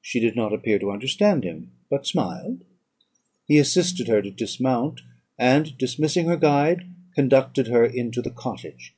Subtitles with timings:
[0.00, 2.60] She did not appear to understand him, but smiled.
[3.48, 5.00] He assisted her to dismount,
[5.36, 8.94] and dismissing her guide, conducted her into the cottage.